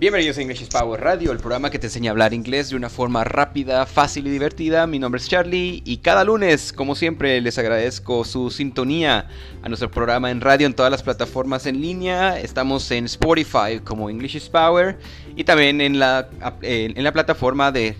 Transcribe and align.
Bienvenidos 0.00 0.38
a 0.38 0.40
English 0.40 0.62
is 0.62 0.68
Power 0.70 0.98
Radio, 0.98 1.30
el 1.30 1.36
programa 1.40 1.68
que 1.68 1.78
te 1.78 1.88
enseña 1.88 2.10
a 2.10 2.12
hablar 2.12 2.32
inglés 2.32 2.70
de 2.70 2.76
una 2.76 2.88
forma 2.88 3.22
rápida, 3.22 3.84
fácil 3.84 4.26
y 4.26 4.30
divertida. 4.30 4.86
Mi 4.86 4.98
nombre 4.98 5.20
es 5.20 5.28
Charlie 5.28 5.82
y 5.84 5.98
cada 5.98 6.24
lunes, 6.24 6.72
como 6.72 6.94
siempre, 6.94 7.38
les 7.42 7.58
agradezco 7.58 8.24
su 8.24 8.48
sintonía 8.48 9.28
a 9.62 9.68
nuestro 9.68 9.90
programa 9.90 10.30
en 10.30 10.40
radio 10.40 10.66
en 10.66 10.72
todas 10.72 10.90
las 10.90 11.02
plataformas 11.02 11.66
en 11.66 11.82
línea. 11.82 12.40
Estamos 12.40 12.90
en 12.92 13.04
Spotify 13.04 13.78
como 13.84 14.08
English 14.08 14.36
is 14.36 14.48
Power 14.48 14.98
y 15.36 15.44
también 15.44 15.82
en 15.82 15.98
la, 15.98 16.30
en 16.62 17.04
la 17.04 17.12
plataforma 17.12 17.70
de 17.70 17.94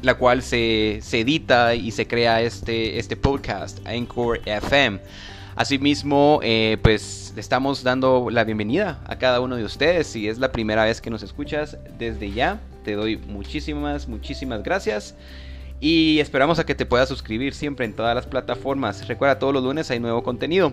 la 0.00 0.14
cual 0.14 0.42
se, 0.42 1.00
se 1.02 1.20
edita 1.20 1.74
y 1.74 1.90
se 1.90 2.06
crea 2.06 2.40
este, 2.40 2.98
este 2.98 3.14
podcast, 3.14 3.86
Anchor 3.86 4.40
FM. 4.46 5.00
Asimismo, 5.54 6.40
eh, 6.42 6.78
pues 6.82 7.34
estamos 7.36 7.82
dando 7.82 8.28
la 8.30 8.44
bienvenida 8.44 9.00
a 9.06 9.18
cada 9.18 9.40
uno 9.40 9.56
de 9.56 9.64
ustedes. 9.64 10.06
Si 10.06 10.26
es 10.26 10.38
la 10.38 10.50
primera 10.50 10.84
vez 10.84 11.02
que 11.02 11.10
nos 11.10 11.22
escuchas, 11.22 11.76
desde 11.98 12.32
ya 12.32 12.60
te 12.84 12.94
doy 12.94 13.18
muchísimas, 13.18 14.08
muchísimas 14.08 14.62
gracias. 14.62 15.14
Y 15.78 16.20
esperamos 16.20 16.58
a 16.58 16.64
que 16.64 16.74
te 16.74 16.86
puedas 16.86 17.08
suscribir 17.08 17.54
siempre 17.54 17.84
en 17.84 17.92
todas 17.92 18.14
las 18.14 18.26
plataformas. 18.26 19.06
Recuerda, 19.08 19.38
todos 19.38 19.52
los 19.52 19.62
lunes 19.62 19.90
hay 19.90 20.00
nuevo 20.00 20.22
contenido. 20.22 20.72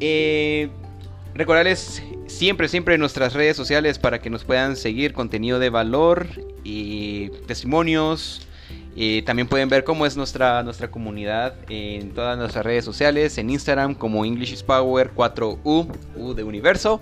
Eh, 0.00 0.68
recordarles 1.34 2.02
siempre, 2.26 2.68
siempre 2.68 2.94
en 2.94 3.00
nuestras 3.00 3.32
redes 3.32 3.56
sociales 3.56 3.98
para 3.98 4.20
que 4.20 4.28
nos 4.28 4.44
puedan 4.44 4.76
seguir 4.76 5.14
contenido 5.14 5.58
de 5.58 5.70
valor 5.70 6.26
y 6.62 7.30
testimonios 7.46 8.46
también 9.24 9.48
pueden 9.48 9.68
ver 9.68 9.82
cómo 9.82 10.06
es 10.06 10.16
nuestra, 10.16 10.62
nuestra 10.62 10.90
comunidad 10.90 11.54
en 11.68 12.12
todas 12.12 12.38
nuestras 12.38 12.64
redes 12.64 12.84
sociales, 12.84 13.36
en 13.38 13.50
Instagram 13.50 13.94
como 13.94 14.24
English 14.24 14.52
is 14.52 14.62
Power 14.62 15.10
4U, 15.14 15.88
U 16.16 16.34
de 16.34 16.44
universo, 16.44 17.00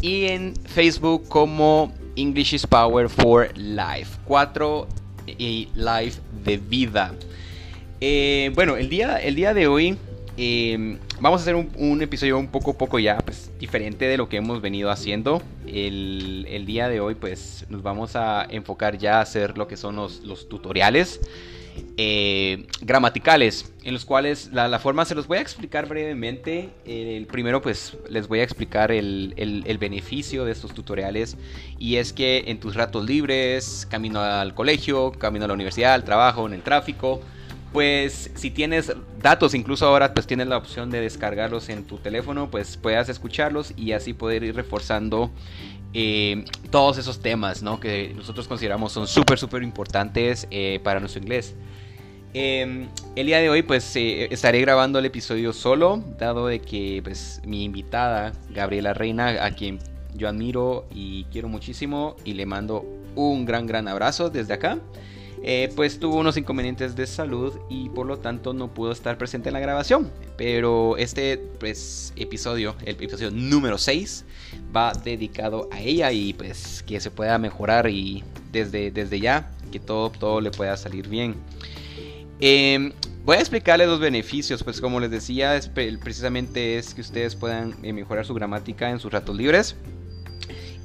y 0.00 0.26
en 0.26 0.54
Facebook 0.66 1.28
como 1.28 1.92
English 2.16 2.54
is 2.54 2.66
Power 2.66 3.08
for 3.08 3.56
Life, 3.56 4.18
4 4.24 4.88
y 5.26 5.68
Life 5.74 6.20
de 6.44 6.56
vida. 6.56 7.14
Eh, 8.00 8.50
bueno, 8.54 8.76
el 8.76 8.88
día, 8.88 9.16
el 9.16 9.34
día 9.34 9.54
de 9.54 9.66
hoy 9.66 9.96
Em, 10.40 10.98
vamos 11.20 11.40
a 11.40 11.42
hacer 11.42 11.56
un, 11.56 12.00
episodio 12.00 12.38
un 12.38 12.46
poco, 12.46 12.78
poco 12.78 13.00
ya 13.00 13.18
pues, 13.18 13.50
diferente 13.58 14.04
de 14.04 14.16
lo 14.16 14.28
que 14.28 14.36
hemos 14.36 14.60
venido 14.60 14.88
haciendo. 14.88 15.42
El, 15.66 16.64
día 16.64 16.88
de 16.88 17.00
hoy 17.00 17.16
pues 17.16 17.66
nos 17.70 17.82
vamos 17.82 18.14
a 18.14 18.46
enfocar 18.48 18.98
ya 18.98 19.18
a 19.18 19.22
hacer 19.22 19.58
lo 19.58 19.66
que 19.66 19.76
son 19.76 19.96
los, 19.96 20.48
tutoriales 20.48 21.20
eh, 21.96 22.66
gramaticales, 22.82 23.72
en 23.82 23.94
los 23.94 24.04
cuales 24.04 24.50
la, 24.52 24.78
forma 24.78 25.04
se 25.06 25.16
los 25.16 25.26
voy 25.26 25.38
a 25.38 25.40
explicar 25.40 25.88
brevemente. 25.88 26.68
El 26.86 27.26
primero 27.26 27.60
pues 27.60 27.96
les 28.08 28.28
voy 28.28 28.38
a 28.38 28.44
explicar 28.44 28.92
el, 28.92 29.34
el 29.36 29.78
beneficio 29.78 30.44
de 30.44 30.52
estos 30.52 30.72
tutoriales 30.72 31.36
y 31.80 31.96
es 31.96 32.12
que 32.12 32.44
en 32.46 32.60
tus 32.60 32.76
ratos 32.76 33.04
libres, 33.04 33.88
camino 33.90 34.20
al 34.20 34.54
colegio, 34.54 35.10
camino 35.10 35.46
a 35.46 35.48
la 35.48 35.54
universidad, 35.54 35.94
al 35.94 36.04
trabajo, 36.04 36.46
en 36.46 36.52
el 36.52 36.62
tráfico, 36.62 37.22
pues 37.72 38.30
si 38.34 38.50
tienes 38.50 38.92
datos, 39.20 39.54
incluso 39.54 39.86
ahora 39.86 40.14
pues 40.14 40.26
tienes 40.26 40.46
la 40.46 40.56
opción 40.56 40.90
de 40.90 41.00
descargarlos 41.00 41.68
en 41.68 41.84
tu 41.84 41.98
teléfono, 41.98 42.50
pues 42.50 42.76
puedas 42.76 43.08
escucharlos 43.08 43.72
y 43.76 43.92
así 43.92 44.14
poder 44.14 44.42
ir 44.42 44.54
reforzando 44.54 45.30
eh, 45.94 46.44
todos 46.70 46.98
esos 46.98 47.20
temas 47.20 47.62
¿no? 47.62 47.80
que 47.80 48.12
nosotros 48.16 48.46
consideramos 48.48 48.92
son 48.92 49.06
súper, 49.06 49.38
súper 49.38 49.62
importantes 49.62 50.46
eh, 50.50 50.80
para 50.82 51.00
nuestro 51.00 51.20
inglés. 51.22 51.54
Em, 52.34 52.88
el 53.16 53.26
día 53.26 53.38
de 53.38 53.48
hoy 53.48 53.62
pues 53.62 53.96
eh, 53.96 54.28
estaré 54.30 54.60
grabando 54.60 54.98
el 54.98 55.06
episodio 55.06 55.52
solo, 55.52 56.02
dado 56.18 56.46
de 56.46 56.60
que 56.60 57.00
pues 57.02 57.40
mi 57.44 57.64
invitada, 57.64 58.32
Gabriela 58.50 58.92
Reina, 58.92 59.44
a 59.44 59.50
quien 59.52 59.78
yo 60.14 60.28
admiro 60.28 60.86
y 60.94 61.24
quiero 61.24 61.48
muchísimo 61.48 62.16
y 62.24 62.34
le 62.34 62.44
mando 62.44 62.84
un 63.14 63.44
gran, 63.44 63.66
gran 63.66 63.88
abrazo 63.88 64.30
desde 64.30 64.54
acá. 64.54 64.78
Eh, 65.42 65.70
pues 65.76 66.00
tuvo 66.00 66.16
unos 66.16 66.36
inconvenientes 66.36 66.96
de 66.96 67.06
salud 67.06 67.54
y 67.70 67.88
por 67.90 68.06
lo 68.06 68.18
tanto 68.18 68.52
no 68.52 68.74
pudo 68.74 68.92
estar 68.92 69.18
presente 69.18 69.48
en 69.48 69.54
la 69.54 69.60
grabación. 69.60 70.10
Pero 70.36 70.96
este 70.96 71.38
pues, 71.58 72.12
episodio, 72.16 72.74
el 72.84 72.94
episodio 72.94 73.30
número 73.30 73.78
6, 73.78 74.24
va 74.74 74.92
dedicado 74.92 75.68
a 75.72 75.80
ella 75.80 76.12
y 76.12 76.32
pues 76.32 76.82
que 76.86 77.00
se 77.00 77.10
pueda 77.10 77.38
mejorar 77.38 77.88
y 77.88 78.24
desde, 78.52 78.90
desde 78.90 79.20
ya 79.20 79.50
que 79.70 79.78
todo, 79.78 80.10
todo 80.10 80.40
le 80.40 80.50
pueda 80.50 80.76
salir 80.76 81.08
bien. 81.08 81.34
Em, 82.40 82.92
voy 83.24 83.36
a 83.36 83.40
explicarles 83.40 83.88
los 83.88 84.00
beneficios, 84.00 84.62
pues 84.62 84.80
como 84.80 85.00
les 85.00 85.10
decía, 85.10 85.58
precisamente 85.74 86.78
es 86.78 86.94
que 86.94 87.00
ustedes 87.00 87.34
puedan 87.34 87.74
eh, 87.82 87.92
mejorar 87.92 88.24
su 88.24 88.34
gramática 88.34 88.90
en 88.90 89.00
sus 89.00 89.12
ratos 89.12 89.36
libres 89.36 89.76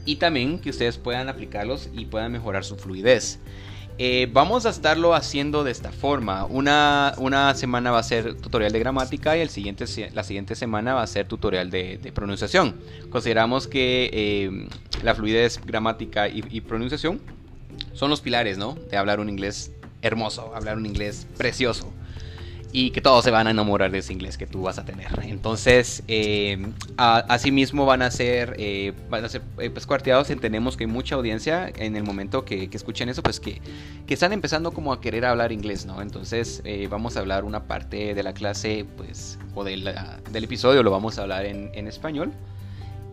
y 0.05 0.17
también 0.17 0.59
que 0.59 0.69
ustedes 0.69 0.97
puedan 0.97 1.29
aplicarlos 1.29 1.89
y 1.93 2.05
puedan 2.05 2.31
mejorar 2.31 2.63
su 2.65 2.75
fluidez. 2.75 3.39
Eh, 3.99 4.27
vamos 4.31 4.65
a 4.65 4.69
estarlo 4.69 5.13
haciendo 5.13 5.63
de 5.63 5.71
esta 5.71 5.91
forma. 5.91 6.45
Una, 6.45 7.13
una, 7.17 7.53
semana 7.53 7.91
va 7.91 7.99
a 7.99 8.03
ser 8.03 8.35
tutorial 8.35 8.71
de 8.71 8.79
gramática 8.79 9.37
y 9.37 9.41
el 9.41 9.49
siguiente, 9.49 9.85
la 10.13 10.23
siguiente 10.23 10.55
semana 10.55 10.95
va 10.95 11.03
a 11.03 11.07
ser 11.07 11.27
tutorial 11.27 11.69
de, 11.69 12.11
pronunciación. 12.13 12.75
Consideramos 13.09 13.67
que 13.67 14.09
eh, 14.11 14.67
la 15.03 15.13
fluidez 15.13 15.61
gramática 15.63 16.27
y, 16.27 16.43
y, 16.49 16.61
pronunciación 16.61 17.21
son 17.93 18.09
los 18.09 18.21
pilares 18.21 18.57
¿no? 18.57 18.75
de 18.89 18.97
hablar 18.97 19.19
un 19.19 19.29
inglés 19.29 19.71
hermoso, 20.01 20.53
hablar 20.55 20.77
un 20.77 20.85
inglés 20.85 21.27
precioso 21.37 21.93
y 22.75 22.89
que 22.89 23.01
todos 23.01 23.23
se 23.23 23.29
van 23.29 23.45
a 23.45 23.51
enamorar 23.51 23.91
de 23.91 23.99
ese 23.99 24.13
inglés 24.13 24.35
que 24.35 24.47
tú 24.47 24.63
vas 24.63 24.79
a 24.79 24.83
tener. 24.83 25.07
Entonces, 25.21 26.03
eh, 26.07 26.57
asimismo 26.97 27.85
van 27.85 28.01
a 28.01 28.09
ser, 28.09 28.55
eh, 28.57 28.93
van 29.11 29.23
a 29.23 29.29
ser 29.29 29.43
eh, 29.59 29.69
pues, 29.69 29.85
cuarteados. 29.85 30.31
Entendemos 30.31 30.75
que 30.75 30.85
hay 30.85 30.89
mucha 30.89 31.13
audiencia 31.13 31.71
en 31.77 31.95
el 31.95 32.03
momento 32.03 32.43
que, 32.45 32.67
escuchen 32.73 33.09
eso, 33.09 33.21
pues 33.21 33.39
que, 33.39 33.61
están 34.07 34.33
empezando 34.33 34.71
como 34.71 34.91
a 34.91 35.01
querer 35.01 35.25
hablar 35.25 35.51
inglés, 35.51 35.85
¿no? 35.85 36.01
Entonces, 36.01 36.61
vamos 36.89 37.17
a 37.17 37.19
hablar 37.19 37.45
una 37.45 37.63
parte 37.63 38.13
de 38.13 38.23
la 38.23 38.33
clase, 38.33 38.85
pues, 38.97 39.39
o 39.55 39.63
del 39.63 39.87
episodio 40.33 40.83
lo 40.83 40.91
vamos 40.91 41.17
a 41.17 41.23
hablar 41.23 41.45
en, 41.45 41.71
en, 41.73 41.87
español. 41.87 42.31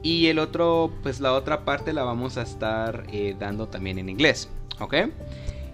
Y 0.03 0.27
el 0.27 0.39
otro, 0.39 0.93
pues 1.03 1.21
la 1.21 1.33
otra 1.33 1.65
parte 1.65 1.95
la 1.95 2.03
vamos 2.03 2.37
a 2.37 2.43
estar 2.43 3.07
dando 3.39 3.69
también 3.69 3.99
en 3.99 4.11
inglés, 4.11 4.51
¿ok? 4.79 4.95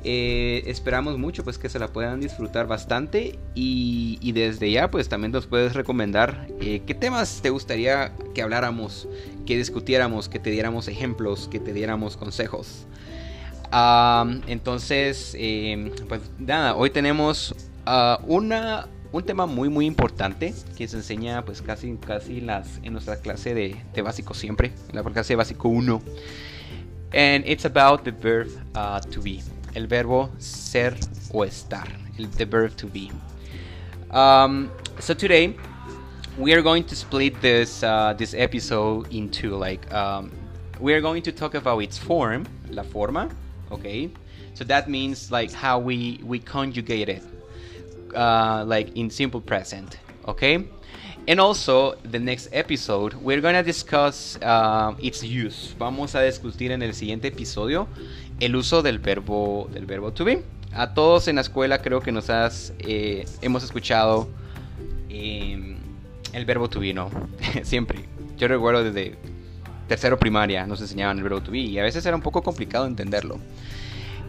Eh, 0.09 0.63
esperamos 0.67 1.19
mucho 1.19 1.43
pues 1.43 1.59
que 1.59 1.69
se 1.69 1.81
la 1.81 1.89
puedan 1.89 2.21
disfrutar 2.21 2.69
bastante 2.69 3.41
y, 3.57 4.31
desde 4.31 4.71
ya 4.71 4.89
pues 4.89 5.09
también 5.09 5.33
nos 5.33 5.49
puedes 5.49 5.75
recomendar 5.75 6.47
eh, 6.61 6.83
qué 6.87 6.95
temas 6.95 7.41
te 7.43 7.51
gustaría 7.51 8.13
que 8.33 8.41
habláramos, 8.41 9.09
que 9.47 9.57
discutiéramos, 9.57 10.29
que 10.29 10.39
te 10.39 10.51
diéramos 10.51 10.87
ejemplos, 10.87 11.49
que 11.49 11.59
te 11.59 11.73
diéramos 11.73 12.17
consejos. 12.17 12.87
entonces, 14.47 15.35
em, 15.37 15.91
pues 16.09 16.21
nada, 16.39 16.77
hoy 16.77 16.91
tenemos 16.91 17.53
ah, 17.85 18.21
una, 18.29 18.87
un 19.11 19.25
tema 19.25 19.47
muy 19.47 19.69
muy 19.69 19.87
importante 19.87 20.55
que 20.77 20.87
se 20.87 20.99
enseña 20.99 21.45
pues 21.45 21.63
casi, 21.63 21.97
casi 21.97 22.41
las, 22.41 22.79
en 22.85 22.93
nuestra 22.93 23.17
clase 23.17 23.55
de, 23.55 23.75
de 23.93 24.03
básico 24.03 24.35
siempre, 24.35 24.71
en 24.89 24.95
la 24.95 25.03
clase 25.03 25.33
de 25.33 25.37
básico 25.37 25.69
1. 25.69 26.01
And 27.13 27.45
it's 27.45 27.65
about 27.65 28.05
the 28.05 28.13
verb 28.13 28.49
uh, 28.77 29.01
to 29.01 29.21
be. 29.21 29.43
El 29.77 29.87
verbo 29.87 30.31
ser 30.39 30.97
o 31.33 31.45
estar, 31.45 31.87
the 32.39 32.47
verb 32.47 32.75
to 32.77 32.87
be. 32.87 33.13
Um, 34.11 34.71
so 34.99 35.13
today 35.13 35.55
we 36.39 36.55
are 36.55 36.63
going 36.63 36.85
to 36.85 36.97
split 36.97 37.41
this 37.43 37.83
uh, 37.83 38.15
this 38.17 38.33
episode 38.35 39.13
into 39.13 39.55
like 39.55 39.93
um, 39.93 40.33
we 40.81 40.95
are 40.95 41.03
going 41.03 41.23
to 41.23 41.33
talk 41.33 41.55
about 41.55 41.81
its 41.81 41.99
form, 41.99 42.47
la 42.71 42.83
forma, 42.83 43.29
okay. 43.71 44.11
So 44.55 44.65
that 44.65 44.89
means 44.89 45.31
like 45.31 45.53
how 45.53 45.79
we 45.79 46.21
we 46.25 46.39
conjugate 46.39 47.11
it, 47.11 47.23
uh, 48.15 48.65
like 48.67 48.97
in 48.97 49.11
simple 49.11 49.43
present, 49.43 49.99
okay. 50.27 50.69
And 51.29 51.41
also, 51.41 51.97
the 52.05 52.21
next 52.21 52.49
episode, 52.53 53.15
we're 53.15 53.41
gonna 53.41 53.65
discuss 53.65 54.39
uh, 54.43 54.95
its 55.01 55.25
use. 55.25 55.75
Vamos 55.77 56.15
a 56.15 56.21
discutir 56.21 56.71
en 56.71 56.83
el 56.83 56.95
siguiente 56.95 57.29
episodio 57.29 57.89
el 58.39 58.55
uso 58.55 58.81
del 58.81 59.01
verbo, 59.01 59.69
del 59.73 59.87
verbo 59.87 60.13
to 60.13 60.25
be. 60.25 60.45
A 60.73 60.95
todos 60.95 61.27
en 61.27 61.37
la 61.37 61.41
escuela 61.41 61.83
creo 61.83 62.01
que 62.01 62.13
nos 62.13 62.31
has, 62.31 62.73
eh, 62.79 63.25
hemos 63.41 63.65
escuchado 63.65 64.29
em, 65.09 65.79
el 66.33 66.45
verbo 66.45 66.69
to 66.69 66.79
be, 66.79 66.95
¿no? 66.95 67.11
Siempre. 67.65 68.05
Yo 68.37 68.47
recuerdo 68.47 68.85
desde 68.85 69.17
tercero 69.89 70.19
primaria 70.19 70.67
nos 70.67 70.81
enseñaban 70.81 71.17
el 71.17 71.23
verbo 71.23 71.41
to 71.41 71.51
be 71.53 71.59
y 71.59 71.79
a 71.79 71.83
veces 71.83 72.05
era 72.07 72.15
un 72.15 72.23
poco 72.23 72.43
complicado 72.43 72.87
entenderlo. 72.87 73.39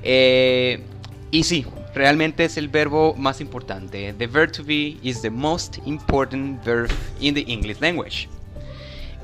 Eh, 0.01 0.81
y 1.29 1.44
sí, 1.44 1.65
realmente 1.97 2.45
es 2.45 2.57
el 2.57 2.67
verbo 2.69 3.13
más 3.15 3.41
importante. 3.41 4.13
The 4.13 4.27
verb 4.27 4.51
to 4.53 4.63
be 4.63 4.97
is 5.03 5.21
the 5.21 5.29
most 5.29 5.79
important 5.85 6.63
verb 6.63 6.89
in 7.19 7.33
the 7.33 7.44
English 7.47 7.81
language. 7.81 8.29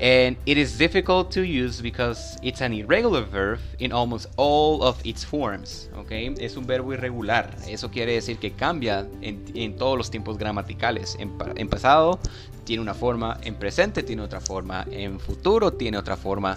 and 0.00 0.36
it 0.44 0.58
is 0.58 0.76
difficult 0.76 1.30
to 1.30 1.42
use 1.42 1.80
because 1.80 2.36
it's 2.42 2.60
an 2.60 2.72
irregular 2.72 3.22
verb 3.22 3.60
in 3.78 3.92
almost 3.92 4.26
all 4.36 4.82
of 4.82 5.00
its 5.06 5.24
forms. 5.24 5.88
Okay? 5.98 6.34
Es 6.40 6.56
un 6.56 6.66
verbo 6.66 6.92
irregular. 6.92 7.54
Eso 7.68 7.90
quiere 7.90 8.14
decir 8.14 8.38
que 8.38 8.50
cambia 8.52 9.06
en, 9.22 9.76
todos 9.76 9.96
los 9.96 10.10
tiempos 10.10 10.36
gramaticales. 10.36 11.16
En, 11.20 11.68
pasado 11.68 12.18
tiene 12.64 12.82
una 12.82 12.94
forma, 12.94 13.38
en 13.42 13.54
presente 13.54 14.02
tiene 14.02 14.22
otra 14.22 14.40
forma, 14.40 14.84
en 14.90 15.20
futuro 15.20 15.72
tiene 15.72 15.96
otra 15.96 16.16
forma. 16.16 16.56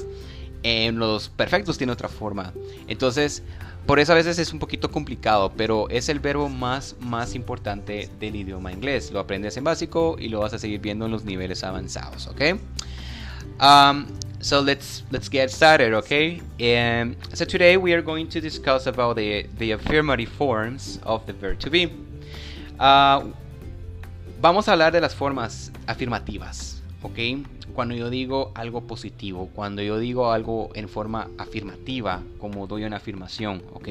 En 0.63 0.97
los 0.97 1.29
perfectos 1.29 1.77
tiene 1.77 1.93
otra 1.93 2.09
forma. 2.09 2.51
Entonces, 2.87 3.43
por 3.87 3.99
eso 3.99 4.11
a 4.11 4.15
veces 4.15 4.37
es 4.37 4.51
un 4.51 4.59
poquito 4.59 4.91
complicado, 4.91 5.53
pero 5.55 5.89
es 5.89 6.09
el 6.09 6.19
verbo 6.19 6.49
más, 6.49 6.95
más 6.99 7.33
importante 7.35 8.09
del 8.19 8.35
idioma 8.35 8.71
inglés. 8.71 9.11
Lo 9.11 9.19
aprendes 9.19 9.55
en 9.55 9.63
básico 9.63 10.17
y 10.19 10.27
lo 10.27 10.41
vas 10.41 10.53
a 10.53 10.59
seguir 10.59 10.81
viendo 10.81 11.05
en 11.05 11.11
los 11.11 11.23
niveles 11.23 11.63
avanzados, 11.63 12.27
¿ok? 12.27 12.59
Um, 13.61 14.05
so 14.39 14.61
let's 14.61 15.05
let's 15.09 15.29
get 15.29 15.49
started, 15.49 15.93
okay? 15.93 16.41
Um, 16.59 17.15
so 17.33 17.45
today 17.45 17.77
we 17.77 17.93
are 17.93 18.01
going 18.01 18.27
to 18.27 18.41
discuss 18.41 18.87
about 18.87 19.15
the 19.15 19.47
the 19.57 19.71
affirmative 19.71 20.29
forms 20.29 20.99
of 21.03 21.25
the 21.25 21.33
verb 21.33 21.57
to 21.59 21.69
be. 21.69 21.89
Uh, 22.79 23.31
vamos 24.41 24.67
a 24.67 24.73
hablar 24.73 24.91
de 24.91 24.99
las 24.99 25.15
formas 25.15 25.71
afirmativas, 25.87 26.76
¿ok? 27.01 27.19
Cuando 27.73 27.95
yo 27.95 28.09
digo 28.09 28.51
algo 28.55 28.81
positivo, 28.87 29.49
cuando 29.53 29.81
yo 29.81 29.99
digo 29.99 30.31
algo 30.31 30.69
en 30.73 30.89
forma 30.89 31.27
afirmativa, 31.37 32.21
como 32.39 32.67
doy 32.67 32.83
una 32.83 32.97
afirmación, 32.97 33.61
¿ok? 33.73 33.87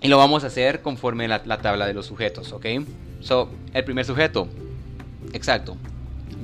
Y 0.00 0.08
lo 0.08 0.18
vamos 0.18 0.44
a 0.44 0.48
hacer 0.48 0.82
conforme 0.82 1.28
la, 1.28 1.42
la 1.46 1.58
tabla 1.58 1.86
de 1.86 1.94
los 1.94 2.06
sujetos, 2.06 2.52
¿ok? 2.52 2.66
So, 3.20 3.50
el 3.72 3.84
primer 3.84 4.04
sujeto, 4.04 4.48
exacto, 5.32 5.76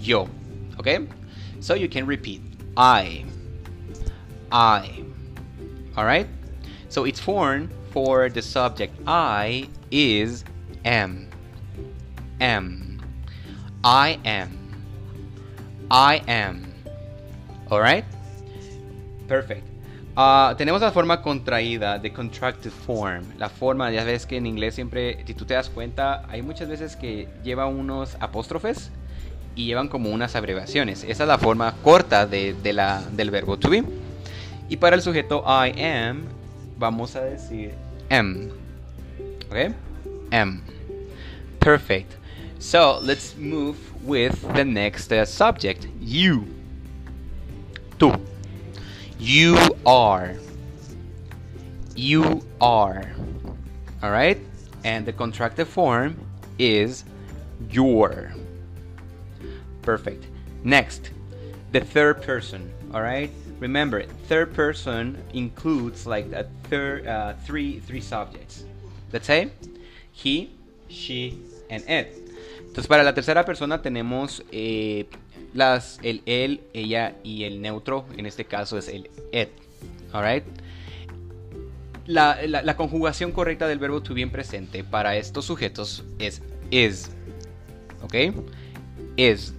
yo, 0.00 0.26
¿ok? 0.78 0.88
So 1.60 1.74
you 1.74 1.88
can 1.90 2.06
repeat 2.06 2.40
I, 2.76 3.24
I, 4.52 5.04
alright? 5.96 6.28
So 6.88 7.04
its 7.04 7.20
form 7.20 7.68
for 7.92 8.30
the 8.30 8.40
subject 8.40 8.94
I 9.06 9.68
is 9.90 10.44
am. 10.84 11.28
am. 12.40 12.87
I 13.90 14.18
am. 14.22 14.50
I 15.90 16.20
am. 16.26 16.66
Alright? 17.70 18.04
Perfect. 19.26 19.66
Uh, 20.14 20.54
tenemos 20.56 20.82
la 20.82 20.92
forma 20.92 21.22
contraída, 21.22 21.98
the 21.98 22.12
contracted 22.12 22.70
form. 22.70 23.24
La 23.38 23.48
forma, 23.48 23.90
ya 23.90 24.04
ves 24.04 24.26
que 24.26 24.36
en 24.36 24.44
inglés 24.44 24.74
siempre, 24.74 25.24
si 25.26 25.32
tú 25.32 25.46
te 25.46 25.54
das 25.54 25.70
cuenta, 25.70 26.26
hay 26.28 26.42
muchas 26.42 26.68
veces 26.68 26.96
que 26.96 27.28
lleva 27.42 27.64
unos 27.64 28.18
apóstrofes 28.20 28.90
y 29.54 29.64
llevan 29.64 29.88
como 29.88 30.10
unas 30.10 30.36
abreviaciones. 30.36 31.02
Esa 31.04 31.22
es 31.22 31.28
la 31.28 31.38
forma 31.38 31.74
corta 31.82 32.26
del 32.26 33.30
verbo 33.30 33.56
to 33.58 33.70
be. 33.70 33.84
Y 34.68 34.76
para 34.76 34.96
el 34.96 35.02
sujeto 35.02 35.42
I 35.46 35.82
am, 35.82 36.24
vamos 36.76 37.16
a 37.16 37.22
decir 37.22 37.72
am. 38.10 38.50
¿Ok? 39.48 39.72
Am. 40.30 40.60
Perfect. 41.58 42.17
So 42.58 42.98
let's 43.02 43.36
move 43.36 43.78
with 44.04 44.40
the 44.54 44.64
next 44.64 45.12
uh, 45.12 45.24
subject. 45.24 45.86
You. 46.00 46.46
Tú. 47.98 48.20
You 49.18 49.56
are. 49.86 50.34
You 51.94 52.42
are. 52.60 53.04
Alright? 54.02 54.38
And 54.84 55.06
the 55.06 55.12
contracted 55.12 55.68
form 55.68 56.18
is 56.58 57.04
your. 57.70 58.32
Perfect. 59.82 60.26
Next, 60.64 61.10
the 61.72 61.80
third 61.80 62.22
person. 62.22 62.72
Alright? 62.92 63.30
Remember, 63.60 64.04
third 64.28 64.54
person 64.54 65.20
includes 65.32 66.06
like 66.06 66.30
a 66.32 66.48
third, 66.64 67.06
uh, 67.06 67.34
three, 67.44 67.80
three 67.80 68.00
subjects. 68.00 68.64
Let's 69.12 69.26
say 69.26 69.50
he, 70.12 70.50
she, 70.88 71.42
and 71.70 71.82
it. 71.88 72.27
Entonces, 72.68 72.86
para 72.86 73.02
la 73.02 73.14
tercera 73.14 73.44
persona 73.44 73.82
tenemos 73.82 74.44
eh, 74.52 75.06
las, 75.52 75.98
el 76.02 76.22
él, 76.26 76.60
ella 76.72 77.16
y 77.24 77.44
el 77.44 77.60
neutro. 77.60 78.06
En 78.16 78.26
este 78.26 78.44
caso 78.44 78.78
es 78.78 78.88
el 78.88 79.10
it. 79.32 79.48
Alright. 80.12 80.44
La, 82.06 82.38
la, 82.46 82.76
conjugación 82.76 83.32
correcta 83.32 83.68
del 83.68 83.78
verbo 83.78 84.02
to 84.02 84.14
be 84.14 84.22
en 84.22 84.30
presente 84.30 84.82
para 84.82 85.16
estos 85.16 85.44
sujetos 85.44 86.04
es 86.18 86.40
is. 86.70 87.10
¿Ok? 88.02 88.14
Is. 89.16 89.52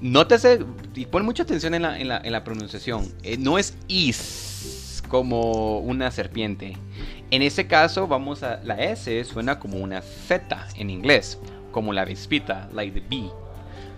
Nótese 0.00 0.58
y 0.94 1.06
pon 1.06 1.24
mucha 1.24 1.44
atención 1.44 1.74
en 1.74 1.82
la, 1.82 1.98
en 1.98 2.08
la, 2.08 2.20
en 2.22 2.44
pronunciación. 2.44 3.10
Eh, 3.22 3.38
no 3.38 3.58
es 3.58 3.74
is 3.88 5.02
como 5.08 5.78
una 5.78 6.10
serpiente. 6.10 6.76
En 7.30 7.42
este 7.42 7.66
caso, 7.66 8.06
vamos 8.06 8.42
a. 8.42 8.62
La 8.62 8.74
S 8.74 9.24
suena 9.24 9.58
como 9.58 9.78
una 9.78 10.02
Z 10.02 10.68
en 10.76 10.90
inglés. 10.90 11.38
Como 11.76 11.92
la 11.92 12.06
vespita, 12.06 12.72
like 12.72 12.94
the 12.94 13.00
bee. 13.00 13.30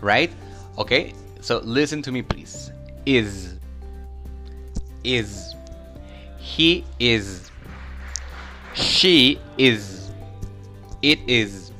Right? 0.00 0.32
Okay? 0.78 1.14
So 1.40 1.58
listen 1.58 2.02
to 2.02 2.10
me, 2.10 2.22
please. 2.22 2.72
Is. 3.06 3.54
Is. 5.04 5.54
He 6.38 6.84
is. 6.98 7.52
She 8.74 9.38
is. 9.58 10.10
It 11.02 11.20
is. 11.28 11.70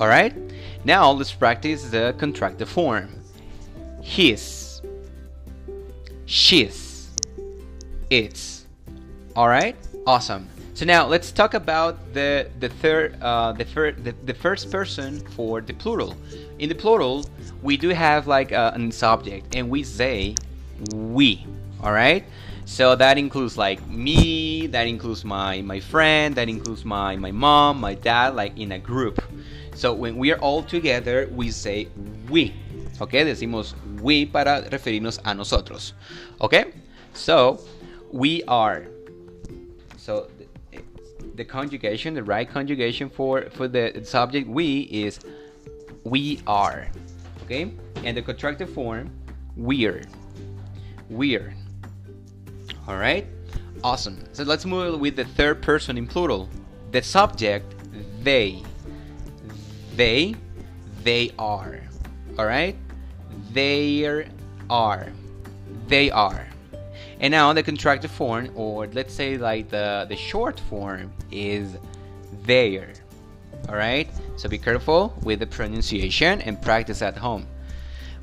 Alright? 0.00 0.34
Now 0.84 1.12
let's 1.12 1.30
practice 1.30 1.84
the 1.84 2.16
contracted 2.18 2.66
form. 2.66 3.08
His. 4.02 4.82
She's. 6.26 7.10
It's. 8.10 8.66
Alright? 9.36 9.76
Awesome. 10.08 10.48
So 10.72 10.86
now 10.86 11.06
let's 11.06 11.30
talk 11.30 11.52
about 11.52 12.14
the 12.14 12.48
the 12.60 12.70
third 12.80 13.20
uh, 13.20 13.52
the, 13.52 13.66
fir- 13.66 13.92
the 13.92 14.14
the 14.24 14.32
first 14.32 14.70
person 14.72 15.20
for 15.36 15.60
the 15.60 15.74
plural. 15.74 16.16
In 16.58 16.70
the 16.70 16.74
plural, 16.74 17.28
we 17.60 17.76
do 17.76 17.90
have 17.90 18.26
like 18.26 18.50
a, 18.50 18.72
a 18.74 18.90
subject, 18.90 19.54
and 19.54 19.68
we 19.68 19.82
say 19.82 20.34
we. 20.94 21.44
All 21.82 21.92
right. 21.92 22.24
So 22.64 22.96
that 22.96 23.18
includes 23.18 23.58
like 23.58 23.86
me, 23.86 24.66
that 24.68 24.86
includes 24.88 25.26
my 25.26 25.60
my 25.60 25.78
friend, 25.78 26.34
that 26.36 26.48
includes 26.48 26.86
my 26.86 27.14
my 27.16 27.30
mom, 27.30 27.76
my 27.78 27.92
dad, 27.92 28.34
like 28.34 28.56
in 28.56 28.72
a 28.72 28.78
group. 28.78 29.20
So 29.74 29.92
when 29.92 30.16
we 30.16 30.32
are 30.32 30.40
all 30.40 30.62
together, 30.62 31.28
we 31.36 31.50
say 31.50 31.88
we. 32.30 32.54
Okay, 32.98 33.28
decimos 33.28 33.74
we 34.00 34.24
para 34.24 34.64
referirnos 34.72 35.20
a 35.26 35.34
nosotros. 35.34 35.92
Okay, 36.40 36.72
so 37.12 37.60
we 38.10 38.42
are. 38.48 38.88
So 40.08 40.30
the 41.34 41.44
conjugation, 41.44 42.14
the 42.14 42.24
right 42.24 42.48
conjugation 42.48 43.10
for 43.10 43.50
for 43.50 43.68
the 43.68 44.00
subject 44.04 44.48
we 44.48 44.88
is 45.04 45.20
we 46.04 46.40
are. 46.46 46.88
Okay? 47.44 47.74
And 48.04 48.16
the 48.16 48.22
contracted 48.22 48.70
form 48.70 49.10
we're. 49.54 50.00
We're. 51.10 51.52
All 52.86 52.96
right? 52.96 53.26
Awesome. 53.84 54.24
So 54.32 54.44
let's 54.44 54.64
move 54.64 54.98
with 54.98 55.14
the 55.14 55.26
third 55.26 55.60
person 55.60 55.98
in 55.98 56.06
plural. 56.06 56.48
The 56.90 57.02
subject 57.02 57.66
they. 58.24 58.62
They 59.94 60.36
they 61.04 61.32
are. 61.38 61.82
All 62.38 62.46
right? 62.46 62.76
There 63.52 64.24
are. 64.70 65.12
They 65.86 66.10
are. 66.10 66.47
And 67.20 67.32
now 67.32 67.52
the 67.52 67.62
contracted 67.62 68.10
form, 68.10 68.50
or 68.54 68.86
let's 68.88 69.12
say 69.12 69.36
like 69.36 69.70
the, 69.70 70.06
the 70.08 70.16
short 70.16 70.60
form, 70.60 71.12
is 71.32 71.76
there. 72.44 72.92
Alright? 73.68 74.08
So 74.36 74.48
be 74.48 74.58
careful 74.58 75.14
with 75.22 75.40
the 75.40 75.46
pronunciation 75.46 76.40
and 76.42 76.60
practice 76.62 77.02
at 77.02 77.16
home. 77.16 77.46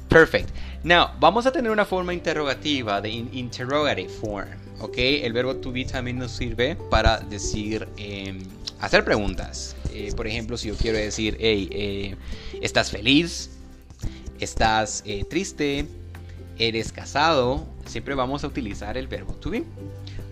Perfect. 0.09 0.51
Now, 0.83 1.11
vamos 1.19 1.45
a 1.45 1.51
tener 1.51 1.71
una 1.71 1.85
forma 1.85 2.13
interrogativa, 2.13 3.01
de 3.01 3.09
in 3.09 3.29
interrogative 3.33 4.11
form. 4.11 4.49
¿Ok? 4.79 4.97
El 4.97 5.33
verbo 5.33 5.55
to 5.55 5.71
be 5.71 5.85
también 5.85 6.17
nos 6.17 6.31
sirve 6.31 6.75
para 6.89 7.19
decir, 7.19 7.87
eh, 7.97 8.37
hacer 8.79 9.03
preguntas. 9.03 9.75
Eh, 9.93 10.13
por 10.15 10.27
ejemplo, 10.27 10.57
si 10.57 10.67
yo 10.67 10.75
quiero 10.75 10.97
decir, 10.97 11.37
hey, 11.39 11.69
eh, 11.71 12.15
¿estás 12.61 12.91
feliz? 12.91 13.49
¿Estás 14.39 15.01
eh, 15.05 15.23
triste? 15.29 15.85
¿Eres 16.57 16.91
casado? 16.91 17.67
siempre 17.85 18.15
vamos 18.15 18.43
a 18.43 18.47
utilizar 18.47 18.97
el 18.97 19.07
verbo 19.07 19.33
to 19.35 19.49
be. 19.49 19.63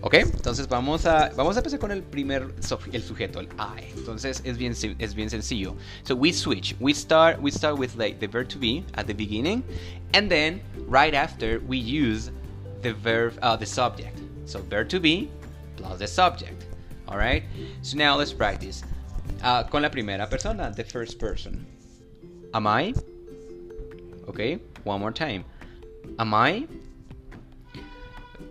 ¿Ok? 0.00 0.14
Entonces 0.14 0.68
vamos 0.68 1.06
a, 1.06 1.30
vamos 1.34 1.56
a 1.56 1.60
empezar 1.60 1.78
con 1.78 1.90
el 1.90 2.02
primer 2.02 2.54
el 2.92 3.02
sujeto, 3.02 3.40
el 3.40 3.48
I. 3.58 3.92
Entonces 3.96 4.42
es 4.44 4.58
bien, 4.58 4.74
es 4.98 5.14
bien 5.14 5.30
sencillo. 5.30 5.74
So 6.02 6.14
we 6.14 6.32
switch. 6.32 6.76
We 6.78 6.92
start, 6.92 7.40
we 7.40 7.50
start 7.50 7.78
with 7.78 7.96
like 7.96 8.18
the 8.18 8.26
verb 8.26 8.48
to 8.48 8.58
be 8.58 8.84
at 8.94 9.06
the 9.06 9.14
beginning. 9.14 9.64
And 10.12 10.30
then 10.30 10.60
right 10.86 11.14
after 11.14 11.60
we 11.66 11.78
use 11.78 12.30
the 12.82 12.92
verb, 12.92 13.38
uh, 13.40 13.56
the 13.56 13.66
subject. 13.66 14.18
So 14.44 14.60
verb 14.60 14.88
to 14.90 15.00
be 15.00 15.30
plus 15.76 15.98
the 15.98 16.06
subject. 16.06 16.66
Alright? 17.08 17.44
So 17.82 17.96
now 17.96 18.16
let's 18.16 18.32
practice. 18.32 18.82
Uh, 19.42 19.64
con 19.64 19.82
la 19.82 19.88
primera 19.88 20.28
persona, 20.28 20.72
the 20.74 20.84
first 20.84 21.18
person. 21.18 21.66
Am 22.52 22.66
I? 22.66 22.94
Okay, 24.28 24.58
one 24.84 25.00
more 25.00 25.12
time. 25.12 25.44
Am 26.18 26.34
I? 26.34 26.66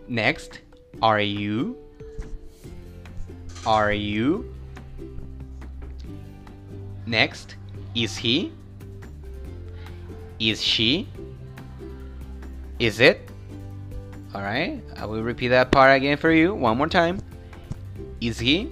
Next, 0.07 0.59
are 1.01 1.19
you? 1.19 1.77
Are 3.65 3.93
you? 3.93 4.53
Next, 7.05 7.55
is 7.95 8.17
he? 8.17 8.51
Is 10.39 10.61
she? 10.61 11.07
Is 12.79 12.99
it? 12.99 13.29
Alright, 14.35 14.83
I 14.97 15.05
will 15.05 15.23
repeat 15.23 15.49
that 15.49 15.71
part 15.71 15.95
again 15.95 16.17
for 16.17 16.31
you 16.31 16.55
one 16.55 16.77
more 16.77 16.87
time. 16.87 17.19
Is 18.19 18.39
he? 18.39 18.71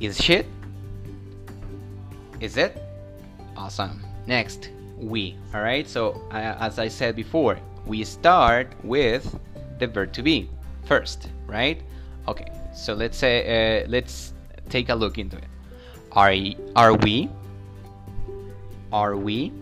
Is 0.00 0.20
shit? 0.20 0.46
Is 2.40 2.56
it? 2.56 2.82
Awesome. 3.56 4.04
Next, 4.26 4.70
we. 5.02 5.36
Alright, 5.54 5.88
so 5.88 6.22
uh, 6.30 6.56
as 6.60 6.78
I 6.78 6.88
said 6.88 7.16
before, 7.16 7.58
we 7.86 8.04
start 8.04 8.72
with 8.84 9.38
the 9.78 9.86
verb 9.86 10.12
to 10.12 10.22
be 10.22 10.48
first, 10.84 11.28
right? 11.46 11.82
Okay, 12.28 12.46
so 12.74 12.94
let's 12.94 13.18
say 13.18 13.82
uh, 13.82 13.88
let's 13.88 14.32
take 14.68 14.88
a 14.88 14.94
look 14.94 15.18
into 15.18 15.36
it. 15.36 15.50
Are 16.12 16.34
are 16.76 16.94
we? 16.94 17.28
Are 18.92 19.16
we? 19.16 19.52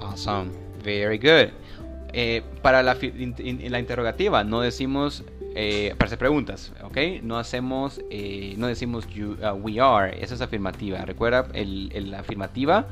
Awesome, 0.00 0.52
very 0.82 1.18
good. 1.18 1.52
Eh, 2.12 2.42
para 2.62 2.82
la, 2.82 2.96
in, 3.00 3.34
in, 3.38 3.72
la, 3.72 3.80
interrogativa 3.80 4.44
no 4.44 4.60
decimos 4.60 5.24
eh, 5.56 5.94
para 5.98 6.06
hacer 6.06 6.18
preguntas, 6.18 6.72
¿ok? 6.84 7.22
No 7.22 7.38
hacemos, 7.38 8.00
eh, 8.08 8.54
no 8.56 8.68
decimos 8.68 9.08
you, 9.08 9.36
uh, 9.42 9.52
we 9.52 9.80
are, 9.80 10.16
esa 10.22 10.34
es 10.34 10.40
afirmativa. 10.40 11.04
Recuerda, 11.04 11.48
el, 11.54 11.90
el, 11.92 12.12
la 12.12 12.20
afirmativa 12.20 12.86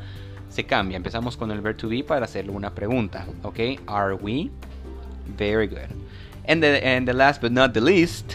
se 0.53 0.65
cambia. 0.65 0.97
Empezamos 0.97 1.37
con 1.37 1.51
el 1.51 1.61
verb 1.61 1.77
to 1.77 1.89
be 1.89 2.05
para 2.05 2.27
hacerle 2.27 2.53
una 2.53 2.75
pregunta, 2.75 3.27
¿ok? 3.43 3.59
Are 3.87 4.15
we? 4.15 4.51
Very 5.39 5.67
good. 5.67 5.91
And 6.47 6.63
the, 6.63 6.85
and 6.85 7.07
the 7.07 7.15
last 7.15 7.41
but 7.41 7.53
not 7.53 7.73
the 7.73 7.81
least, 7.81 8.35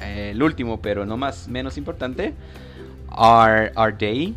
eh, 0.00 0.30
el 0.32 0.42
último 0.42 0.80
pero 0.80 1.06
no 1.06 1.16
más 1.16 1.48
menos 1.48 1.78
importante, 1.78 2.34
are, 3.10 3.72
are 3.76 3.92
they? 3.96 4.34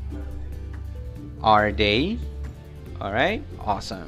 Are 1.41 1.73
they? 1.73 2.17
Alright, 2.99 3.43
awesome. 3.65 4.07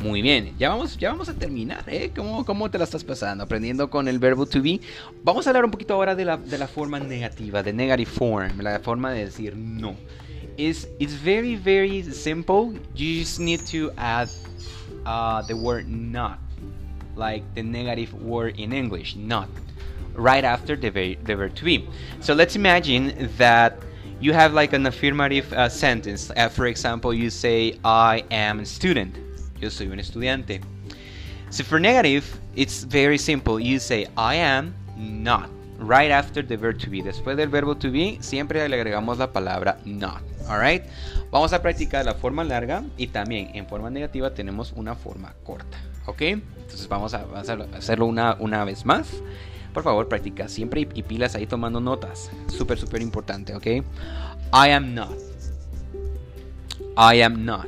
Muy 0.00 0.22
bien, 0.22 0.54
ya 0.58 0.68
vamos, 0.68 0.96
ya 0.96 1.10
vamos 1.10 1.28
a 1.28 1.34
terminar, 1.34 1.82
¿eh? 1.88 2.12
¿Cómo, 2.14 2.44
¿Cómo, 2.44 2.70
te 2.70 2.78
la 2.78 2.84
estás 2.84 3.02
pasando? 3.02 3.42
Aprendiendo 3.42 3.90
con 3.90 4.06
el 4.06 4.20
verbo 4.20 4.46
to 4.46 4.62
be. 4.62 4.80
Vamos 5.24 5.46
a 5.46 5.50
hablar 5.50 5.64
un 5.64 5.72
poquito 5.72 5.94
ahora 5.94 6.14
de 6.14 6.24
la, 6.24 6.36
de 6.36 6.58
la 6.58 6.68
forma 6.68 7.00
negativa, 7.00 7.64
de 7.64 7.72
negative 7.72 8.08
form, 8.08 8.60
la 8.60 8.78
forma 8.78 9.10
de 9.10 9.24
decir 9.24 9.56
no. 9.56 9.96
It's, 10.58 10.88
it's 10.98 11.12
very, 11.12 11.54
very 11.54 12.02
simple. 12.02 12.74
You 12.96 13.20
just 13.20 13.38
need 13.38 13.64
to 13.68 13.92
add 13.96 14.28
uh, 15.06 15.42
the 15.42 15.56
word 15.56 15.88
not, 15.88 16.40
like 17.14 17.44
the 17.54 17.62
negative 17.62 18.12
word 18.20 18.58
in 18.58 18.72
English, 18.72 19.14
not, 19.14 19.48
right 20.14 20.42
after 20.42 20.74
the, 20.74 20.90
the 20.90 21.36
verb 21.36 21.54
to 21.54 21.64
be. 21.64 21.88
So 22.20 22.34
let's 22.34 22.56
imagine 22.56 23.30
that 23.36 23.78
you 24.20 24.32
have 24.32 24.52
like 24.52 24.72
an 24.72 24.84
affirmative 24.86 25.52
uh, 25.52 25.68
sentence. 25.68 26.32
Uh, 26.36 26.48
for 26.48 26.66
example, 26.66 27.14
you 27.14 27.30
say, 27.30 27.78
I 27.84 28.24
am 28.32 28.58
a 28.58 28.66
student. 28.66 29.16
Yo 29.60 29.68
soy 29.68 29.88
un 29.90 29.98
estudiante. 29.98 30.60
So 31.50 31.62
for 31.62 31.78
negative, 31.78 32.40
it's 32.56 32.82
very 32.82 33.16
simple. 33.16 33.60
You 33.60 33.78
say, 33.78 34.08
I 34.16 34.34
am 34.34 34.74
not. 34.96 35.50
Right 35.78 36.10
after 36.10 36.42
the 36.42 36.56
verb 36.56 36.80
to 36.80 36.90
be. 36.90 37.00
Después 37.00 37.36
del 37.36 37.46
verbo 37.46 37.74
to 37.74 37.92
be, 37.92 38.18
siempre 38.20 38.68
le 38.68 38.76
agregamos 38.76 39.18
la 39.18 39.28
palabra 39.28 39.78
not. 39.86 40.27
Alright? 40.48 40.84
Vamos 41.30 41.52
a 41.52 41.60
practicar 41.60 42.04
la 42.04 42.14
forma 42.14 42.42
larga 42.42 42.82
y 42.96 43.08
también 43.08 43.50
en 43.54 43.66
forma 43.66 43.90
negativa 43.90 44.32
tenemos 44.32 44.72
una 44.72 44.94
forma 44.94 45.34
corta. 45.44 45.78
¿Ok? 46.06 46.22
Entonces 46.22 46.88
vamos 46.88 47.14
a 47.14 47.26
hacerlo 47.34 48.06
una, 48.06 48.36
una 48.40 48.64
vez 48.64 48.86
más. 48.86 49.08
Por 49.74 49.82
favor, 49.82 50.08
practica 50.08 50.48
siempre 50.48 50.88
y, 50.92 51.02
pilas 51.02 51.34
ahí 51.34 51.46
tomando 51.46 51.80
notas. 51.80 52.30
Súper, 52.48 52.78
súper 52.78 53.02
importante, 53.02 53.54
¿ok? 53.54 53.66
I 53.66 54.70
am 54.70 54.94
not. 54.94 55.16
I 56.96 57.22
am 57.22 57.44
not. 57.44 57.66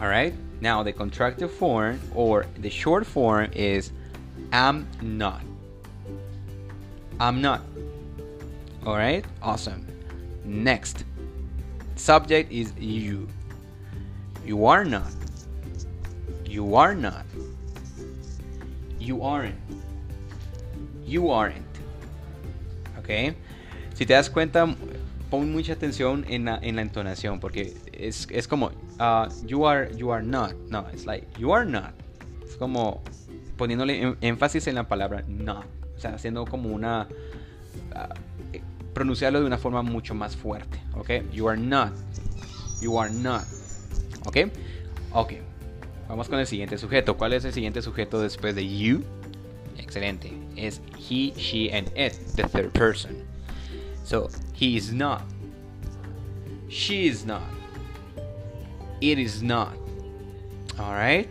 Alright? 0.00 0.34
Now, 0.60 0.82
the 0.82 0.94
contractive 0.94 1.50
form 1.50 1.98
or 2.14 2.46
the 2.60 2.70
short 2.70 3.04
form 3.04 3.50
is 3.52 3.92
am 4.52 4.86
not. 5.02 5.42
I'm 7.18 7.42
not. 7.42 7.60
Alright? 8.86 9.24
Awesome. 9.42 9.86
Next. 10.44 11.04
Subject 11.96 12.52
is 12.52 12.72
you. 12.78 13.26
You 14.44 14.66
are 14.66 14.84
not. 14.84 15.10
You 16.44 16.76
are 16.76 16.94
not. 16.94 17.24
You 19.00 19.22
aren't. 19.22 19.56
You 21.04 21.32
aren't. 21.32 21.64
¿Ok? 22.98 23.34
Si 23.94 24.04
te 24.04 24.14
das 24.14 24.30
cuenta, 24.30 24.66
pon 25.30 25.52
mucha 25.52 25.72
atención 25.72 26.24
en 26.28 26.44
la, 26.44 26.58
en 26.62 26.76
la 26.76 26.82
entonación 26.82 27.40
porque 27.40 27.76
es, 27.92 28.26
es 28.30 28.46
como 28.46 28.66
uh, 29.00 29.28
you 29.46 29.66
are 29.66 29.90
you 29.96 30.12
are 30.12 30.22
not. 30.24 30.54
No, 30.68 30.86
it's 30.92 31.06
like 31.06 31.26
you 31.38 31.52
are 31.52 31.64
not. 31.64 31.92
Es 32.44 32.56
como 32.56 33.02
poniéndole 33.56 34.16
énfasis 34.20 34.66
en 34.66 34.74
la 34.74 34.88
palabra 34.88 35.22
not. 35.28 35.66
O 35.96 36.00
sea, 36.00 36.14
haciendo 36.14 36.44
como 36.44 36.68
una 36.68 37.08
uh, 37.94 38.14
pronunciarlo 38.96 39.40
de 39.40 39.44
una 39.44 39.58
forma 39.58 39.82
mucho 39.82 40.14
más 40.14 40.34
fuerte, 40.34 40.80
¿ok? 40.94 41.30
You 41.30 41.50
are 41.50 41.60
not. 41.60 41.92
You 42.80 42.98
are 42.98 43.12
not. 43.12 43.42
¿Ok? 44.24 44.50
Ok. 45.12 45.34
Vamos 46.08 46.30
con 46.30 46.38
el 46.38 46.46
siguiente 46.46 46.78
sujeto. 46.78 47.14
¿Cuál 47.18 47.34
es 47.34 47.44
el 47.44 47.52
siguiente 47.52 47.82
sujeto 47.82 48.22
después 48.22 48.54
de 48.54 48.66
you? 48.66 49.04
Excelente. 49.76 50.32
Es 50.56 50.80
he, 50.96 51.34
she, 51.36 51.70
and 51.70 51.88
it, 51.94 52.14
the 52.36 52.48
third 52.48 52.72
person. 52.72 53.22
So, 54.02 54.30
he 54.54 54.78
is 54.78 54.90
not. 54.94 55.20
She 56.70 57.06
is 57.06 57.26
not. 57.26 57.42
It 59.02 59.18
is 59.18 59.42
not. 59.42 59.76
Alright? 60.80 61.28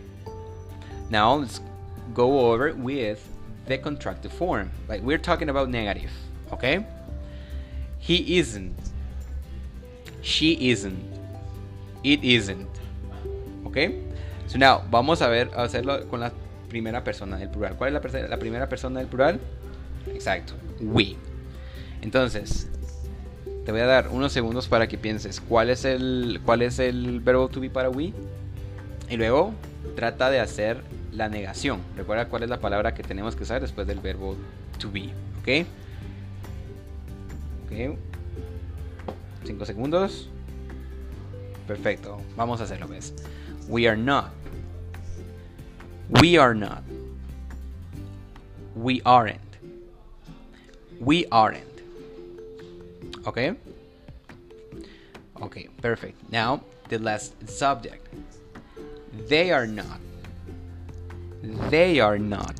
Now, 1.10 1.34
let's 1.34 1.60
go 2.14 2.52
over 2.52 2.72
with 2.74 3.28
the 3.66 3.76
contracted 3.76 4.30
form. 4.30 4.70
Like, 4.88 5.02
we're 5.02 5.18
talking 5.18 5.48
about 5.48 5.68
negative. 5.68 6.12
Okay? 6.52 6.86
He 8.06 8.38
isn't. 8.38 8.76
She 10.22 10.56
isn't. 10.60 10.98
It 12.02 12.22
isn't. 12.22 12.68
Okay? 13.64 14.02
So 14.46 14.58
now, 14.58 14.82
vamos 14.90 15.22
a 15.22 15.28
ver, 15.28 15.50
a 15.56 15.64
hacerlo 15.64 16.08
con 16.08 16.20
la 16.20 16.32
primera 16.68 17.02
persona 17.02 17.36
del 17.36 17.48
plural. 17.48 17.76
¿Cuál 17.76 17.96
es 17.96 18.12
la, 18.12 18.28
la 18.28 18.38
primera 18.38 18.68
persona 18.68 19.00
del 19.00 19.08
plural? 19.08 19.40
Exacto. 20.12 20.54
We. 20.80 21.16
Entonces, 22.02 22.68
te 23.64 23.72
voy 23.72 23.80
a 23.80 23.86
dar 23.86 24.08
unos 24.08 24.32
segundos 24.32 24.68
para 24.68 24.86
que 24.86 24.96
pienses 24.96 25.40
cuál 25.40 25.70
es 25.70 25.84
el, 25.84 26.40
cuál 26.44 26.62
es 26.62 26.78
el 26.78 27.20
verbo 27.20 27.48
to 27.48 27.60
be 27.60 27.70
para 27.70 27.90
we. 27.90 28.12
Y 29.10 29.16
luego 29.16 29.52
trata 29.96 30.30
de 30.30 30.38
hacer 30.38 30.82
la 31.12 31.28
negación. 31.28 31.80
Recuerda 31.96 32.28
cuál 32.28 32.44
es 32.44 32.50
la 32.50 32.60
palabra 32.60 32.94
que 32.94 33.02
tenemos 33.02 33.34
que 33.34 33.42
usar 33.42 33.60
después 33.60 33.86
del 33.86 33.98
verbo 33.98 34.36
to 34.78 34.90
be. 34.92 35.10
¿Ok? 35.40 35.66
Ok. 37.76 37.98
Cinco 39.44 39.66
segundos. 39.66 40.28
Perfecto. 41.66 42.22
Vamos 42.34 42.60
a 42.60 42.64
hacerlo, 42.64 42.88
¿ves? 42.88 43.12
We 43.68 43.86
are 43.86 43.96
not. 43.96 44.30
We 46.08 46.38
are 46.38 46.54
not. 46.54 46.82
We 48.74 49.02
aren't. 49.04 49.40
We 51.00 51.26
aren't. 51.30 51.64
Okay? 53.26 53.54
Okay, 55.42 55.68
perfect. 55.82 56.16
Now, 56.30 56.62
the 56.88 56.98
last 56.98 57.34
subject. 57.46 58.08
They 59.28 59.52
are 59.52 59.66
not. 59.66 60.00
They 61.70 62.00
are 62.00 62.18
not. 62.18 62.54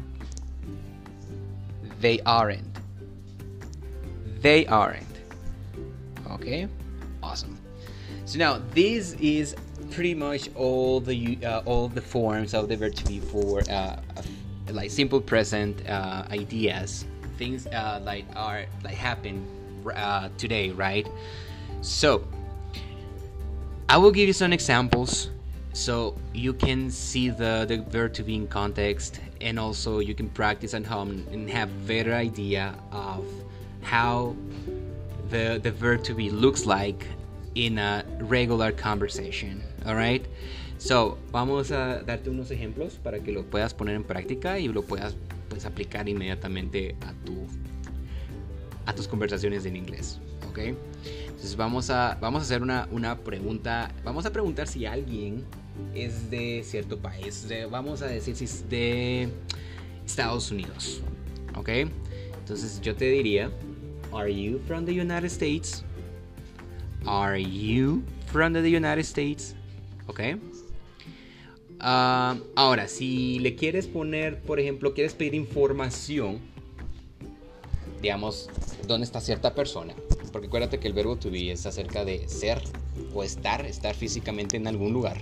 They 2.00 2.20
aren't. 2.26 2.76
They 4.42 4.66
aren't. 4.66 5.05
Okay? 6.32 6.68
Awesome. 7.22 7.58
So 8.24 8.38
now 8.38 8.60
this 8.72 9.12
is 9.14 9.54
pretty 9.90 10.14
much 10.14 10.50
all 10.54 11.00
the 11.00 11.38
uh, 11.44 11.62
all 11.64 11.88
the 11.88 12.00
forms 12.00 12.54
of 12.54 12.68
the 12.68 12.76
verb 12.76 12.94
to 12.94 13.04
be 13.04 13.20
for 13.20 13.62
uh, 13.70 13.96
like 14.70 14.90
simple 14.90 15.20
present 15.20 15.86
uh, 15.88 16.24
ideas, 16.30 17.04
things 17.38 17.66
uh, 17.68 18.00
like 18.04 18.24
are 18.34 18.64
like 18.84 18.94
happen 18.94 19.46
uh, 19.94 20.28
today, 20.38 20.70
right? 20.70 21.06
So, 21.82 22.26
I 23.88 23.96
will 23.96 24.10
give 24.10 24.26
you 24.26 24.32
some 24.32 24.52
examples 24.52 25.30
so 25.72 26.16
you 26.32 26.52
can 26.52 26.90
see 26.90 27.28
the, 27.28 27.66
the 27.68 27.78
verb 27.90 28.14
to 28.14 28.22
be 28.22 28.34
in 28.34 28.48
context 28.48 29.20
and 29.40 29.58
also 29.60 29.98
you 29.98 30.14
can 30.14 30.30
practice 30.30 30.72
at 30.74 30.86
home 30.86 31.26
and 31.30 31.48
have 31.50 31.86
better 31.86 32.14
idea 32.14 32.74
of 32.90 33.24
how 33.82 34.34
the, 35.30 35.60
the 35.62 35.70
verb 35.70 36.02
to 36.04 36.14
be 36.14 36.30
looks 36.30 36.66
like 36.66 37.06
in 37.54 37.78
a 37.78 38.04
regular 38.20 38.72
conversation. 38.72 39.62
Alright? 39.86 40.26
So, 40.78 41.18
vamos 41.32 41.70
a 41.70 42.02
darte 42.04 42.28
unos 42.28 42.50
ejemplos 42.50 42.98
para 43.02 43.20
que 43.20 43.32
lo 43.32 43.44
puedas 43.44 43.72
poner 43.72 43.96
en 43.96 44.04
práctica 44.04 44.58
y 44.58 44.68
lo 44.68 44.82
puedas 44.82 45.16
pues, 45.48 45.64
aplicar 45.64 46.08
inmediatamente 46.08 46.94
a 47.00 47.12
tu 47.24 47.46
a 48.86 48.94
tus 48.94 49.08
conversaciones 49.08 49.66
en 49.66 49.74
inglés, 49.74 50.20
¿ok? 50.48 50.58
Entonces 51.26 51.56
vamos 51.56 51.90
a, 51.90 52.16
vamos 52.20 52.42
a 52.42 52.44
hacer 52.44 52.62
una, 52.62 52.88
una 52.92 53.18
pregunta, 53.18 53.90
vamos 54.04 54.26
a 54.26 54.32
preguntar 54.32 54.68
si 54.68 54.86
alguien 54.86 55.44
es 55.92 56.30
de 56.30 56.62
cierto 56.64 56.98
país, 56.98 57.46
vamos 57.68 58.00
a 58.02 58.06
decir 58.06 58.36
si 58.36 58.44
es 58.44 58.68
de 58.70 59.28
Estados 60.06 60.52
Unidos, 60.52 61.02
¿ok? 61.56 61.68
Entonces 62.38 62.80
yo 62.80 62.94
te 62.94 63.06
diría, 63.06 63.50
¿Are 64.12 64.32
you 64.32 64.60
from 64.66 64.84
the 64.84 64.92
United 64.92 65.30
States? 65.30 65.84
¿Are 67.06 67.40
you 67.40 68.02
from 68.26 68.52
the 68.52 68.60
United 68.60 69.04
States? 69.04 69.54
¿Ok? 70.06 70.20
Ah, 71.78 72.36
ahora, 72.54 72.88
si 72.88 73.38
le 73.38 73.54
quieres 73.54 73.86
poner, 73.86 74.40
por 74.40 74.58
ejemplo, 74.58 74.94
quieres 74.94 75.14
pedir 75.14 75.34
información, 75.34 76.40
digamos, 78.00 78.48
¿dónde 78.86 79.04
está 79.04 79.20
cierta 79.20 79.54
persona? 79.54 79.94
Porque 80.32 80.48
acuérdate 80.48 80.78
que 80.78 80.88
el 80.88 80.94
verbo 80.94 81.16
to 81.16 81.30
be 81.30 81.52
es 81.52 81.66
acerca 81.66 82.04
de 82.04 82.28
ser 82.28 82.62
o 83.14 83.22
estar, 83.22 83.64
estar 83.66 83.94
físicamente 83.94 84.56
en 84.56 84.66
algún 84.66 84.92
lugar. 84.92 85.20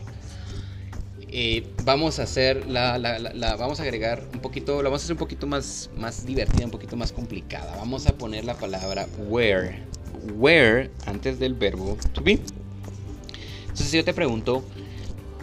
Vamos 1.84 2.20
a 2.20 2.22
hacer 2.22 2.64
la, 2.68 3.56
vamos 3.58 3.80
a 3.80 3.82
agregar 3.82 4.22
un 4.32 4.40
poquito, 4.40 4.76
la 4.82 4.88
vamos 4.88 5.02
a 5.02 5.04
hacer 5.04 5.14
un 5.14 5.18
poquito 5.18 5.48
más, 5.48 5.90
más 5.96 6.24
divertida, 6.24 6.64
un 6.64 6.70
poquito 6.70 6.96
más 6.96 7.10
complicada. 7.10 7.74
Vamos 7.76 8.06
a 8.06 8.16
poner 8.16 8.44
la 8.44 8.54
palabra 8.54 9.08
where, 9.18 9.82
where 10.36 10.92
antes 11.06 11.40
del 11.40 11.54
verbo 11.54 11.98
to 12.12 12.22
be. 12.22 12.38
Entonces 13.62 13.88
si 13.88 13.96
yo 13.96 14.04
te 14.04 14.14
pregunto, 14.14 14.62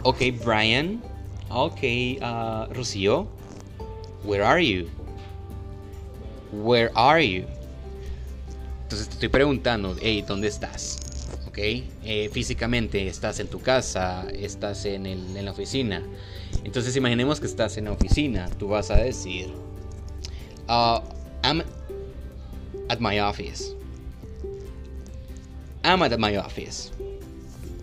ok 0.02 0.18
Brian, 0.42 1.02
ok 1.50 1.82
uh, 2.22 2.72
Rocío, 2.72 3.28
where 4.24 4.42
are 4.42 4.66
you? 4.66 4.88
Where 6.52 6.90
are 6.94 7.22
you? 7.22 7.44
Entonces 8.84 9.08
te 9.08 9.14
estoy 9.14 9.28
preguntando, 9.28 9.94
hey, 10.00 10.24
¿dónde 10.26 10.48
estás? 10.48 11.01
¿Ok? 11.52 11.58
Eh, 11.58 12.30
físicamente 12.32 13.06
estás 13.08 13.38
en 13.38 13.46
tu 13.46 13.60
casa, 13.60 14.26
estás 14.32 14.86
en, 14.86 15.04
el, 15.04 15.44
la 15.44 15.50
oficina. 15.50 16.02
Entonces 16.64 16.96
imaginemos 16.96 17.40
que 17.40 17.46
estás 17.46 17.76
en 17.76 17.84
la 17.84 17.92
oficina, 17.92 18.48
tú 18.58 18.68
vas 18.68 18.90
a 18.90 18.96
decir, 18.96 19.48
uh, 20.68 21.00
I'm 21.44 21.62
at 22.88 23.00
my 23.00 23.20
office. 23.20 23.76
I'm 25.84 26.02
at 26.02 26.16
my 26.16 26.38
office. 26.38 26.90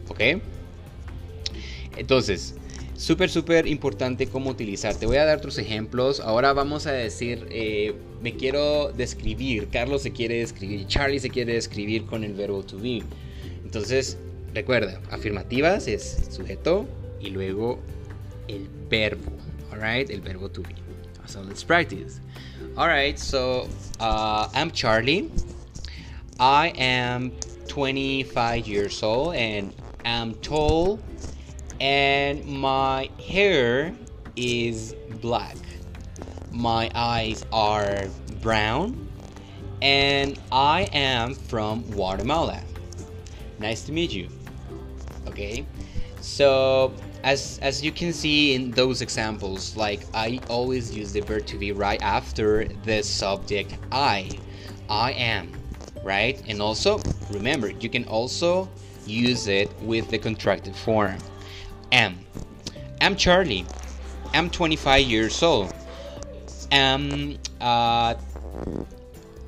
¿Ok? 0.07 0.41
Entonces, 1.95 2.55
súper, 2.97 3.29
súper 3.29 3.67
importante 3.67 4.25
cómo 4.25 4.49
utilizar. 4.49 4.95
Te 4.95 5.05
voy 5.05 5.17
a 5.17 5.25
dar 5.25 5.37
otros 5.37 5.59
ejemplos. 5.59 6.21
Ahora 6.21 6.53
vamos 6.53 6.87
a 6.87 6.91
decir, 6.91 7.45
eh, 7.51 7.93
me 8.23 8.35
quiero 8.35 8.91
describir. 8.93 9.67
Carlos 9.67 10.01
se 10.01 10.11
quiere 10.11 10.39
describir. 10.39 10.87
Charlie 10.87 11.19
se 11.19 11.29
quiere 11.29 11.53
describir 11.53 12.05
con 12.05 12.23
el 12.23 12.33
verbo 12.33 12.63
to 12.63 12.79
be. 12.79 13.03
Entonces, 13.69 14.17
recuerda, 14.55 14.99
afirmativas 15.11 15.87
es 15.87 16.27
sujeto 16.31 16.87
y 17.21 17.29
luego 17.29 17.77
el 18.47 18.67
verbo. 18.89 19.31
Alright, 19.71 20.09
el 20.09 20.21
verbo 20.21 20.49
to 20.49 20.63
be. 20.63 20.73
So 21.27 21.41
let's 21.41 21.63
practice. 21.63 22.19
Alright, 22.75 23.19
so 23.19 23.69
uh, 23.99 24.47
I'm 24.55 24.71
Charlie. 24.71 25.29
I 26.39 26.73
am 26.79 27.31
25 27.67 28.67
years 28.67 29.03
old 29.03 29.35
and 29.35 29.71
I'm 30.03 30.33
tall 30.41 30.99
and 31.79 32.43
my 32.47 33.07
hair 33.23 33.93
is 34.35 34.95
black. 35.21 35.57
My 36.51 36.89
eyes 36.95 37.45
are 37.53 38.07
brown 38.41 39.07
and 39.83 40.39
I 40.51 40.89
am 40.91 41.35
from 41.35 41.83
Guatemala. 41.83 42.63
Nice 43.59 43.81
to 43.83 43.91
meet 43.91 44.11
you. 44.11 44.29
Okay, 45.27 45.65
so 46.21 46.93
as 47.23 47.59
as 47.61 47.83
you 47.83 47.91
can 47.91 48.13
see 48.13 48.55
in 48.55 48.71
those 48.71 49.01
examples, 49.01 49.75
like 49.75 50.01
I 50.13 50.39
always 50.49 50.95
use 50.95 51.11
the 51.11 51.21
verb 51.21 51.45
to 51.47 51.57
be 51.57 51.71
right 51.71 52.01
after 52.01 52.65
the 52.85 53.03
subject 53.03 53.77
I. 53.91 54.29
I 54.89 55.11
am, 55.11 55.51
right? 56.03 56.41
And 56.47 56.61
also 56.61 56.99
remember, 57.29 57.69
you 57.69 57.89
can 57.89 58.05
also 58.05 58.69
use 59.05 59.47
it 59.47 59.71
with 59.81 60.09
the 60.09 60.17
contracted 60.17 60.75
form. 60.75 61.17
Am. 61.91 62.17
I'm 63.01 63.15
Charlie. 63.15 63.65
I'm 64.33 64.49
25 64.49 65.01
years 65.05 65.41
old. 65.43 65.73
I'm 66.71 67.37
at 67.61 68.13
uh, 68.13 68.15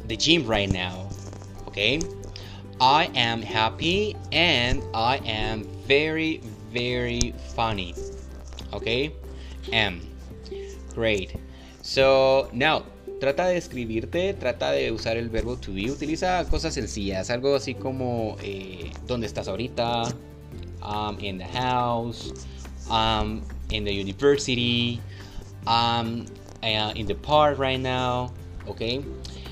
the 0.07 0.17
gym 0.17 0.45
right 0.45 0.69
now. 0.69 1.09
Okay? 1.67 2.01
I 2.81 3.11
am 3.13 3.43
happy 3.43 4.15
and 4.31 4.81
I 4.91 5.17
am 5.17 5.65
very, 5.85 6.41
very 6.73 7.35
funny. 7.53 7.93
Okay? 8.73 9.13
Am. 9.71 10.01
Great. 10.95 11.35
So, 11.83 12.49
now, 12.51 12.85
trata 13.19 13.45
de 13.45 13.57
escribirte, 13.57 14.33
trata 14.33 14.71
de 14.71 14.89
usar 14.89 15.15
el 15.17 15.29
verbo 15.29 15.57
to 15.57 15.71
be. 15.71 15.91
Utiliza 15.91 16.43
cosas 16.49 16.73
sencillas, 16.73 17.29
algo 17.29 17.55
así 17.55 17.75
como 17.75 18.35
eh, 18.41 18.91
¿dónde 19.05 19.27
estás 19.27 19.47
ahorita? 19.47 20.11
I'm 20.81 21.19
in 21.19 21.37
the 21.37 21.45
house. 21.45 22.33
I'm 22.89 23.43
in 23.69 23.83
the 23.83 23.93
university. 23.93 24.99
I'm 25.67 26.25
uh, 26.63 26.93
in 26.95 27.05
the 27.05 27.13
park 27.13 27.59
right 27.59 27.79
now. 27.79 28.33
Okay? 28.67 29.05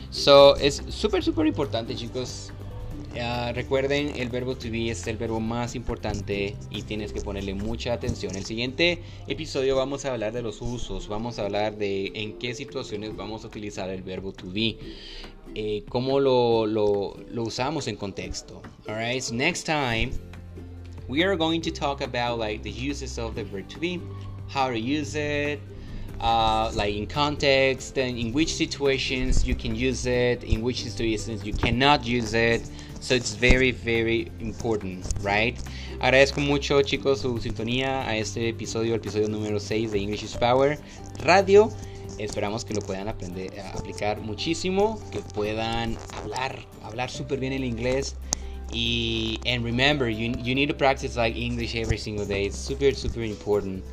So, 0.10 0.56
es 0.56 0.82
súper, 0.90 1.22
súper 1.22 1.46
importante, 1.46 1.96
chicos 1.96 2.52
recuerden, 3.54 4.14
el 4.16 4.30
verbo 4.30 4.56
to 4.56 4.70
be 4.70 4.90
es 4.90 5.08
el 5.08 5.18
verbo 5.18 5.40
más 5.40 5.76
importante 5.76 6.56
y 6.70 6.84
tienes 6.84 7.12
que 7.12 7.22
ponerle 7.22 7.54
mucha 7.54 7.94
atención. 7.94 8.36
El 8.36 8.46
siguiente 8.46 9.02
episodio 9.28 9.76
vamos 9.76 10.06
a 10.06 10.14
hablar 10.14 10.32
de 10.32 10.42
los 10.42 10.62
usos, 10.62 11.08
vamos 11.08 11.40
a 11.40 11.46
hablar 11.46 11.78
de 11.78 12.12
en 12.14 12.38
qué 12.38 12.54
situaciones 12.54 13.16
vamos 13.16 13.44
a 13.44 13.48
utilizar 13.48 13.90
el 13.90 14.04
verbo 14.04 14.32
to 14.32 14.52
be, 14.52 14.78
eh, 15.56 15.84
cómo 15.90 16.20
lo, 16.20 17.16
usamos 17.38 17.88
en 17.88 17.96
contexto. 17.96 18.62
Alright, 18.88 19.22
so 19.24 19.34
next 19.34 19.66
time 19.66 20.12
we 21.08 21.24
are 21.24 21.36
going 21.36 21.62
to 21.62 21.72
talk 21.72 22.02
about 22.02 22.40
like 22.40 22.62
the 22.62 22.72
uses 22.72 23.18
of 23.18 23.34
the 23.34 23.44
verb 23.44 23.68
to 23.70 23.80
be, 23.80 24.00
how 24.54 24.70
to 24.70 24.78
use 24.78 25.16
it. 25.16 25.60
Uh, 26.22 26.70
like 26.76 26.94
in 26.94 27.08
context 27.08 27.98
and 27.98 28.18
in 28.18 28.34
which 28.34 28.54
situations 28.54 29.48
you 29.48 29.56
can 29.56 29.74
use 29.74 30.06
it 30.06 30.44
in 30.44 30.62
which 30.62 30.84
situations 30.84 31.46
you 31.46 31.54
cannot 31.54 32.06
use 32.06 32.34
it 32.34 32.70
So 33.00 33.16
it's 33.16 33.34
very, 33.34 33.72
very 33.72 34.32
important, 34.42 35.06
right? 35.22 35.58
Agradezco 36.02 36.42
mucho, 36.42 36.82
chicos, 36.82 37.22
su 37.22 37.40
sintonía 37.40 38.08
a 38.08 38.18
este 38.18 38.50
episodio, 38.50 38.94
el 38.94 39.00
episodio 39.00 39.30
número 39.30 39.60
6 39.60 39.92
de 39.92 40.00
English 40.00 40.24
is 40.24 40.36
Power 40.36 40.78
Radio. 41.24 41.72
Esperamos 42.18 42.66
que 42.66 42.74
lo 42.74 42.82
puedan 42.82 43.08
aprender, 43.08 43.58
a 43.60 43.72
aplicar 43.72 44.20
muchísimo, 44.20 45.00
que 45.12 45.20
puedan 45.34 45.98
hablar, 46.18 46.60
hablar 46.84 47.10
súper 47.10 47.40
bien 47.40 47.54
el 47.54 47.64
inglés. 47.64 48.16
Y, 48.74 49.40
and 49.46 49.64
remember, 49.64 50.10
you, 50.10 50.34
you 50.44 50.54
need 50.54 50.68
to 50.68 50.76
practice 50.76 51.16
like 51.16 51.36
English 51.38 51.76
every 51.76 51.98
single 51.98 52.26
day. 52.26 52.46
It's 52.46 52.58
super, 52.58 52.94
super 52.94 53.24
important. 53.24 53.84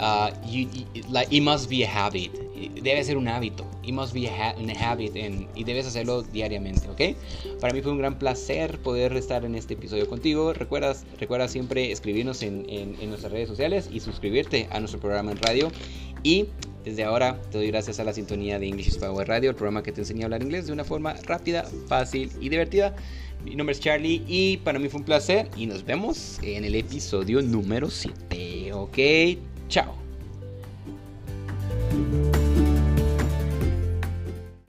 Uh, 0.00 0.30
you, 0.46 0.66
like, 1.10 1.28
it 1.30 1.42
must 1.42 1.68
be 1.68 1.84
a 1.84 1.86
habit. 1.86 2.32
Debe 2.82 3.04
ser 3.04 3.18
un 3.18 3.28
hábito. 3.28 3.66
It 3.82 3.92
must 3.92 4.14
be 4.14 4.28
a, 4.28 4.54
habit 4.78 5.14
y 5.54 5.64
debes 5.64 5.86
hacerlo 5.86 6.22
diariamente, 6.22 6.88
¿ok? 6.88 7.16
Para 7.60 7.74
mí 7.74 7.82
fue 7.82 7.92
un 7.92 7.98
gran 7.98 8.18
placer 8.18 8.78
poder 8.78 9.14
estar 9.14 9.44
en 9.44 9.54
este 9.54 9.74
episodio 9.74 10.08
contigo. 10.08 10.54
Recuerda, 10.54 10.94
recuerda 11.18 11.48
siempre 11.48 11.92
escribirnos 11.92 12.42
en, 12.42 12.64
en, 12.68 12.96
en 13.00 13.08
nuestras 13.10 13.32
redes 13.32 13.48
sociales 13.48 13.90
y 13.92 14.00
suscribirte 14.00 14.68
a 14.70 14.80
nuestro 14.80 15.00
programa 15.00 15.32
en 15.32 15.38
radio. 15.38 15.70
Y 16.22 16.46
desde 16.84 17.04
ahora 17.04 17.38
te 17.50 17.58
doy 17.58 17.66
gracias 17.66 18.00
a 18.00 18.04
la 18.04 18.14
sintonía 18.14 18.58
de 18.58 18.66
English 18.66 18.98
Power 18.98 19.28
Radio, 19.28 19.50
el 19.50 19.56
programa 19.56 19.82
que 19.82 19.92
te 19.92 20.00
enseña 20.00 20.22
a 20.22 20.24
hablar 20.26 20.42
inglés 20.42 20.66
de 20.66 20.72
una 20.72 20.84
forma 20.84 21.14
rápida, 21.26 21.64
fácil 21.88 22.30
y 22.40 22.48
divertida. 22.48 22.94
Mi 23.44 23.54
nombre 23.54 23.72
es 23.72 23.80
Charlie 23.80 24.22
y 24.26 24.58
para 24.58 24.78
mí 24.78 24.88
fue 24.88 25.00
un 25.00 25.06
placer 25.06 25.48
y 25.56 25.66
nos 25.66 25.84
vemos 25.84 26.38
en 26.42 26.64
el 26.64 26.74
episodio 26.74 27.40
número 27.42 27.90
7. 27.90 28.72
Ok, 28.72 28.98
Chao. 29.70 30.09